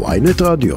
[0.00, 0.76] ויינט רדיו.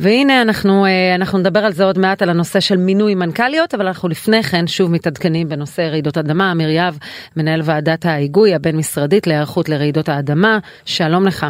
[0.00, 3.86] והנה אנחנו, אה, אנחנו נדבר על זה עוד מעט על הנושא של מינוי מנכ"ליות, אבל
[3.86, 6.52] אנחנו לפני כן שוב מתעדכנים בנושא רעידות אדמה.
[6.52, 6.94] אמיר יהב,
[7.36, 11.46] מנהל ועדת ההיגוי הבין-משרדית להיערכות לרעידות האדמה, שלום לך.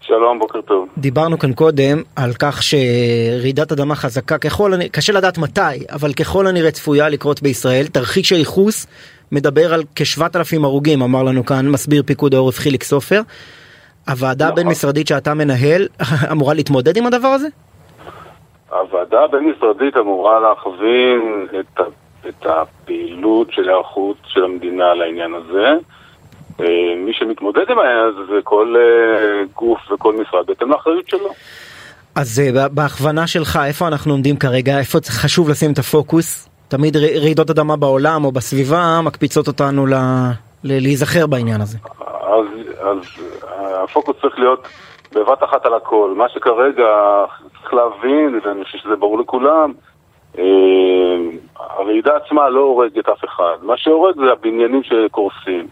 [0.00, 0.88] שלום, בוקר טוב.
[0.98, 5.60] דיברנו כאן קודם על כך שרעידת אדמה חזקה ככל, קשה לדעת מתי,
[5.92, 7.86] אבל ככל הנראה צפויה לקרות בישראל.
[7.86, 8.86] תרחיש הייחוס
[9.32, 13.20] מדבר על כ-7,000 הרוגים, אמר לנו כאן מסביר פיקוד העורף חיליק סופר.
[14.08, 14.58] הוועדה נכון.
[14.58, 15.88] הבין-משרדית שאתה מנהל
[16.32, 17.48] אמורה להתמודד עם הדבר הזה?
[18.70, 21.80] הוועדה הבין-משרדית אמורה להכווין את,
[22.28, 25.74] את הפעילות של ההיערכות של המדינה לעניין הזה.
[26.60, 31.28] אה, מי שמתמודד עם העניין הזה זה כל אה, גוף וכל משרד בהתאם לאחריות שלו.
[32.14, 34.78] אז אה, בהכוונה שלך, איפה אנחנו עומדים כרגע?
[34.78, 36.48] איפה חשוב לשים את הפוקוס?
[36.68, 39.94] תמיד רעידות אדמה בעולם או בסביבה מקפיצות אותנו ל...
[40.64, 41.78] להיזכר בעניין הזה.
[42.08, 42.46] אז,
[42.80, 42.96] אז
[43.84, 44.68] הפוקוס צריך להיות
[45.14, 46.14] בבת אחת על הכל.
[46.16, 46.88] מה שכרגע
[47.52, 49.72] צריך להבין, ואני חושב שזה ברור לכולם,
[50.38, 50.44] אה,
[51.56, 53.56] הרעידה עצמה לא הורגת אף אחד.
[53.62, 55.66] מה שהורג זה הבניינים שקורסים.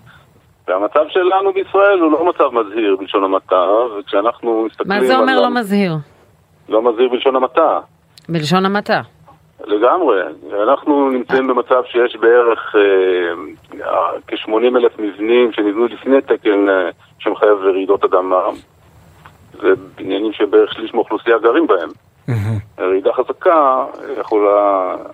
[0.68, 3.64] והמצב שלנו בישראל הוא לא מצב מזהיר בלשון המעטה,
[3.98, 5.40] וכשאנחנו מסתכלים מה זה אומר.
[5.40, 5.92] לא מזהיר?
[6.68, 7.78] לא מזהיר בלשון המעטה.
[8.28, 9.00] בלשון המעטה.
[9.66, 10.22] לגמרי.
[10.62, 13.82] אנחנו נמצאים במצב שיש בערך אה,
[14.26, 16.66] כ-80 אלף מבנים שנבנו לפני תקן
[17.26, 18.36] אה, שמחייב רעידות אדמה.
[19.62, 21.88] זה בניינים שבערך שליש מהאוכלוסייה גרים בהם.
[22.80, 23.84] רעידה חזקה
[24.20, 24.50] יכולה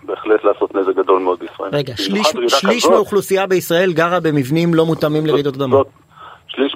[0.03, 1.71] בהחלט לעשות נזק גדול מאוד בישראל.
[1.73, 5.77] רגע, שליש, שליש כזאת, מהאוכלוסייה בישראל גרה במבנים לא מותאמים לרעידות אדמה.
[5.77, 5.87] זאת-
[6.49, 6.75] שליש,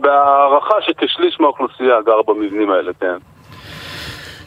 [0.00, 3.16] בהערכה שכשליש מהאוכלוסייה גר במבנים האלה, כן.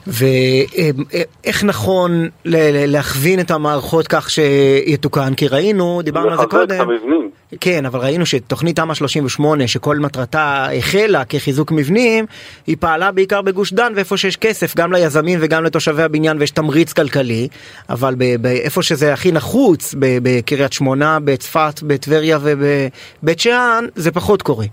[0.07, 2.11] ואיך נכון
[2.45, 5.33] ל- ל- להכווין את המערכות כך שיתוקן?
[5.37, 7.28] כי ראינו, דיברנו על זה לחזק את קודם, המבנים.
[7.61, 12.25] כן, אבל ראינו שתוכנית תמ"א 38, שכל מטרתה החלה כחיזוק מבנים,
[12.67, 16.93] היא פעלה בעיקר בגוש דן ואיפה שיש כסף, גם ליזמים וגם לתושבי הבניין ויש תמריץ
[16.93, 17.47] כלכלי,
[17.89, 24.65] אבל באיפה שזה הכי נחוץ, בקריית שמונה, בצפת, בטבריה ובבית שאן, זה פחות קורה.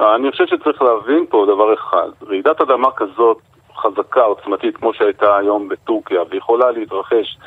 [0.00, 3.38] אני חושב שצריך להבין פה דבר אחד, רעידת אדמה כזאת
[3.76, 7.38] חזקה, עוצמתית, כמו שהייתה היום בטורקיה, ויכולה להתרחש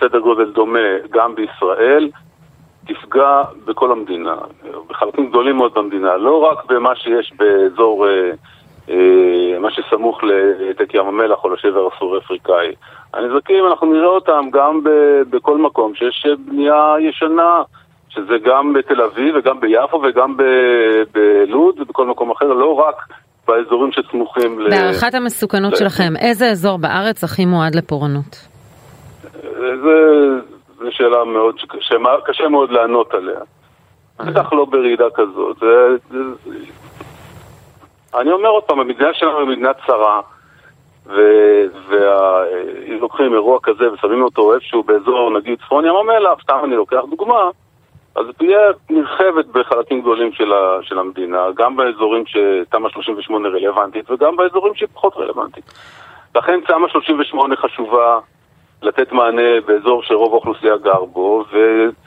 [0.00, 2.08] סדר גודל דומה גם בישראל,
[2.88, 4.34] תפגע בכל המדינה,
[4.88, 8.30] בחלקים גדולים מאוד במדינה, לא רק במה שיש באזור, אה,
[8.90, 12.74] אה, מה שסמוך לעתק ים המלח או לשבר הסורי-אפריקאי.
[13.14, 14.80] הנזקים, אנחנו נראה אותם גם
[15.30, 17.62] בכל מקום שיש בנייה ישנה,
[18.08, 20.36] שזה גם בתל אביב וגם ביפו וגם
[21.12, 22.96] בלוד ובכל מקום אחר, לא רק
[23.48, 24.70] באזורים שסמוכים ל...
[24.70, 28.48] בהערכת המסוכנות ל- שלכם, איזה אזור בארץ הכי מועד לפורענות?
[29.82, 30.40] זה,
[30.78, 33.40] זה שאלה מאוד, שקשה מאוד לענות עליה.
[34.18, 35.62] בטח לא ברעידה כזאת.
[38.14, 40.20] אני אומר עוד פעם, המדינה שלנו היא מדינה צרה,
[41.06, 47.00] ואם לוקחים אירוע כזה ושמים אותו איפשהו באזור, נגיד צפון ים המלח, סתם אני לוקח
[47.10, 47.50] דוגמה,
[48.14, 48.60] אז תהיה
[48.90, 54.88] נרחבת בחלקים גדולים של, ה, של המדינה, גם באזורים שתמ"א 38 רלוונטית וגם באזורים שהיא
[54.94, 55.72] פחות רלוונטית.
[56.36, 58.18] לכן תמ"א 38 חשובה
[58.82, 61.44] לתת מענה באזור שרוב האוכלוסייה גר בו,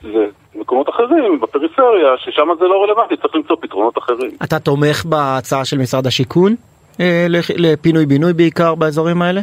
[0.04, 4.32] ולמקומות אחרים, בפריפריה, ששם זה לא רלוונטי, צריך למצוא פתרונות אחרים.
[4.44, 6.56] אתה תומך בהצעה של משרד השיכון
[7.00, 9.42] אה, לפ- לפינוי-בינוי בעיקר באזורים האלה?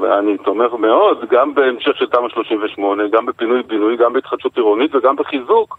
[0.00, 5.78] ואני תומך מאוד, גם בהמשך של תמ"א 38, גם בפינוי-בינוי, גם בהתחדשות עירונית וגם בחיזוק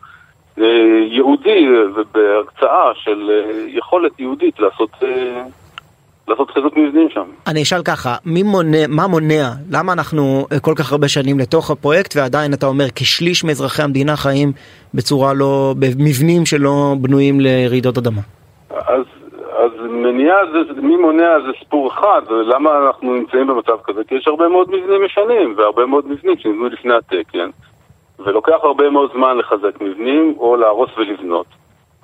[0.62, 0.66] אה,
[1.12, 4.90] ייעודי ובהקצאה של אה, יכולת יהודית לעשות,
[6.34, 7.26] לעשות חיזוק מבנים שם.
[7.48, 11.72] אני אשאל ככה, מי מונע, מה מונע, למה אנחנו אה, כל כך הרבה שנים לתוך
[11.72, 14.52] הפרויקט ועדיין אתה אומר כשליש מאזרחי המדינה חיים
[14.94, 18.22] בצורה לא, במבנים שלא בנויים לרעידות אדמה?
[18.70, 19.04] אז,
[19.58, 24.02] אז מניעה זה, מי מונע זה סיפור אחד, למה אנחנו נמצאים במצב כזה?
[24.08, 27.50] כי יש הרבה מאוד מבנים ישנים, והרבה מאוד מבנים שנבנו לפני התקן,
[28.20, 31.46] ולוקח הרבה מאוד זמן לחזק מבנים, או להרוס ולבנות.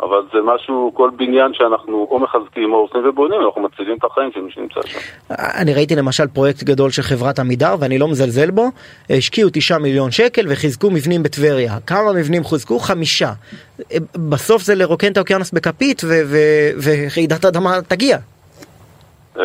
[0.04, 4.32] אבל זה משהו, כל בניין שאנחנו או מחזקים או הורסים ובונים, אנחנו מצילים את החיים
[4.32, 5.00] של מי שנמצא שם.
[5.62, 8.66] אני ראיתי למשל פרויקט גדול של חברת עמידר ואני לא מזלזל בו,
[9.10, 11.74] השקיעו תשעה מיליון שקל וחיזקו מבנים בטבריה.
[11.88, 12.80] כמה מבנים חוזקו?
[12.80, 13.32] חמישה.
[14.30, 16.02] בסוף זה לרוקן את האוקיינוס בכפית
[16.84, 18.18] ורעידת אדמה תגיע.
[19.38, 19.44] אה,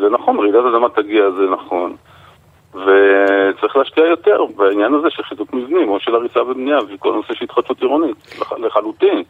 [0.00, 1.96] זה נכון, רעידת אדמה תגיע, זה נכון.
[2.76, 7.44] וצריך להשקיע יותר בעניין הזה של חיזוק מבנים, או של הריסה ובנייה, וכל נושא של
[7.44, 9.22] התחדשות עירונית, לח- לחלוטין.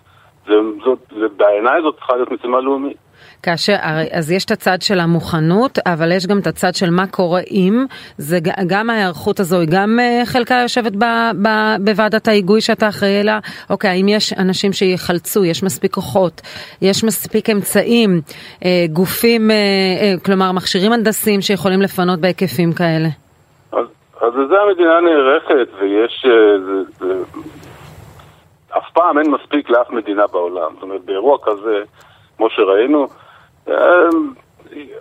[0.46, 0.52] זה,
[0.84, 2.96] זאת, זה, בעיניי זאת צריכה להיות משימה לאומית.
[3.42, 3.76] כאשר,
[4.12, 7.84] אז יש את הצד של המוכנות, אבל יש גם את הצד של מה קורה אם,
[8.18, 11.04] זה גם ההיערכות הזו, היא גם אה, חלקה יושבת ב,
[11.42, 11.48] ב,
[11.84, 13.38] בוועדת ההיגוי שאתה אחראי לה,
[13.70, 16.40] אוקיי, האם יש אנשים שיחלצו, יש מספיק כוחות,
[16.82, 18.20] יש מספיק אמצעים,
[18.64, 19.50] אה, גופים,
[20.24, 23.25] כלומר מכשירים הנדסיים שיכולים לפנות בהיקפים כאלה?
[24.20, 26.26] אז, לזה המדינה נערכת, ויש,
[26.98, 27.22] זה,
[28.78, 31.82] אף פעם אין מספיק לאף מדינה בעולם, זאת אומרת באירוע כזה,
[32.36, 33.06] כמו שראינו,
[33.68, 34.08] אה,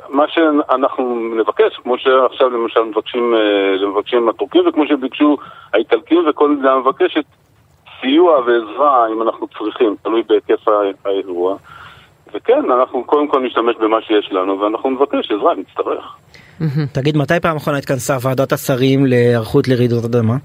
[0.10, 5.38] מה שאנחנו נבקש, כמו שעכשיו למשל מבקשים, אה, מבקשים הטורקים וכמו שביקשו
[5.74, 7.26] האיטלקים וכל מדינה מבקשת
[8.02, 10.68] סיוע ועזרה אם אנחנו צריכים, תלוי בהיקף
[11.06, 11.56] האירוע.
[12.34, 16.16] וכן, אנחנו קודם כל נשתמש במה שיש לנו ואנחנו נבקש עזרה אם נצטרך.
[16.94, 20.36] תגיד, מתי פעם אחרונה התכנסה ועדת השרים להיערכות לרעידות אדמה?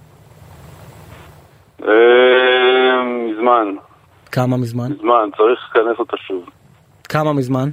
[1.82, 3.74] אה, מזמן.
[4.32, 4.92] כמה מזמן?
[4.92, 6.44] מזמן, צריך לכנס אותה שוב.
[7.08, 7.68] כמה מזמן?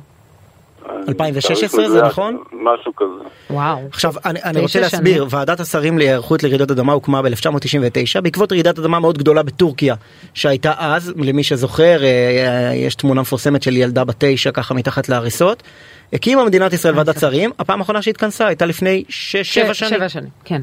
[1.09, 2.38] 2016 זה נכון?
[2.51, 3.29] משהו כזה.
[3.50, 3.79] וואו.
[3.91, 9.00] עכשיו אני, אני רוצה להסביר, ועדת השרים להיערכות לרעידות אדמה הוקמה ב-1999 בעקבות רעידת אדמה
[9.00, 9.95] מאוד גדולה בטורקיה
[10.33, 15.09] שהייתה אז, למי שזוכר, אה, אה, יש תמונה מפורסמת של ילדה בת תשע ככה מתחת
[15.09, 15.63] להריסות.
[16.13, 17.18] הקימה מדינת ישראל ועדת.
[17.19, 19.12] שרים, הפעם האחרונה שהתכנסה הייתה לפני 6-7
[19.44, 19.73] שנים.
[19.73, 20.62] 7 שנים, כן.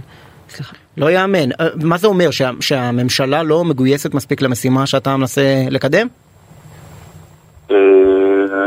[0.49, 0.77] סליחה.
[0.97, 1.53] לא יאמן.
[1.53, 6.07] אה, מה זה אומר, שה, שהממשלה לא מגויסת מספיק למשימה שאתה מנסה לקדם?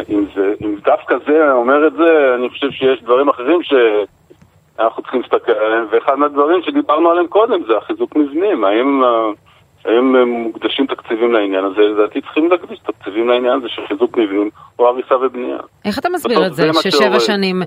[0.10, 5.22] אם, זה, אם דווקא זה אומר את זה, אני חושב שיש דברים אחרים שאנחנו צריכים
[5.22, 9.04] להסתכל עליהם, ואחד מהדברים שדיברנו עליהם קודם זה החיזוק מבנים, האם,
[9.86, 14.50] האם מוקדשים תקציבים לעניין הזה, לדעתי צריכים להקדיש תקציבים לעניין הזה של חיזוק מבנים
[14.80, 15.60] או הריסה ובנייה.
[15.86, 17.62] איך אתה מסביר את זה, ששבע שנים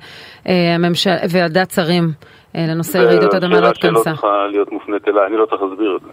[0.49, 1.11] אה, הממשל...
[1.31, 2.05] ועדת שרים
[2.57, 3.81] אה, לנושא רעידות אדמה לא התכנסה?
[3.81, 6.09] שאלה שלא צריכה להיות מופנית אליי, אני לא צריך להסביר את זה.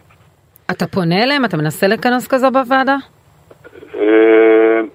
[0.72, 1.46] אתה פונה אליהם?
[1.46, 2.96] אתה מנסה לכנס כזו בוועדה?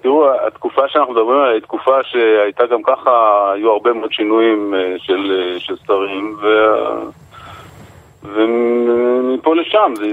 [0.01, 3.11] תראו, התקופה שאנחנו מדברים עליה היא תקופה שהייתה גם ככה,
[3.55, 6.37] היו הרבה מאוד שינויים אה, של, אה, של שרים,
[8.23, 10.05] ומפה לשם זה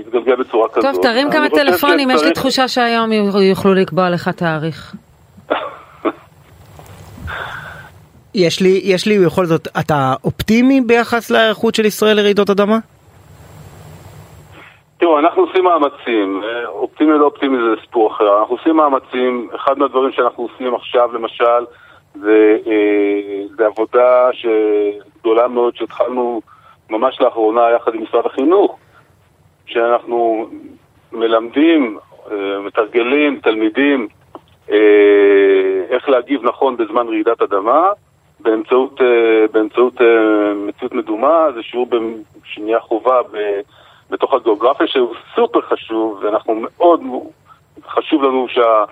[0.00, 0.94] התגלגל בצורה כזאת.
[0.94, 3.12] טוב, תרים כמה טלפונים, יש לי תחושה שהיום
[3.42, 4.94] יוכלו לקבוע לך תאריך.
[8.34, 12.78] יש לי, יש לי בכל זאת, אתה אופטימי ביחס להיערכות של ישראל לרעידות אדמה?
[15.02, 19.48] תראו, אנחנו עושים מאמצים, אה, אופטימי או לא אופטימי זה סיפור אחר, אנחנו עושים מאמצים,
[19.54, 21.64] אחד מהדברים שאנחנו עושים עכשיו למשל
[22.14, 24.30] זה, אה, זה עבודה
[25.20, 26.40] גדולה מאוד שהתחלנו
[26.90, 28.78] ממש לאחרונה יחד עם משרד החינוך,
[29.66, 30.48] שאנחנו
[31.12, 31.98] מלמדים,
[32.30, 34.08] אה, מתרגלים תלמידים
[35.90, 37.90] איך להגיב נכון בזמן רעידת אדמה
[38.40, 39.00] באמצעות,
[39.52, 40.00] באמצעות
[40.56, 41.86] מציאות מדומה, זה שיעור
[42.44, 43.60] שנהיה חובה ב...
[44.12, 47.00] בתוך הגיאוגרפיה שהוא סופר חשוב, ואנחנו מאוד,
[47.88, 48.84] חשוב לנו שה...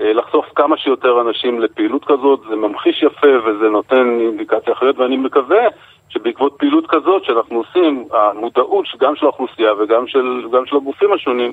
[0.00, 5.16] אה, לחשוף כמה שיותר אנשים לפעילות כזאת, זה ממחיש יפה וזה נותן אינדיקציה אחרת, ואני
[5.16, 5.64] מקווה
[6.08, 11.52] שבעקבות פעילות כזאת שאנחנו עושים, המודעות גם של האוכלוסייה וגם של, של הגופים השונים,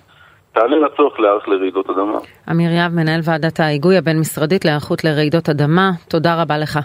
[0.54, 2.18] תעלה לצורך להיערך לרעידות אדמה.
[2.51, 6.80] אמיר יהב, מנהל ועדת ההיגוי הבין-משרדית להיערכות לרעידות אדמה, תודה רבה לך.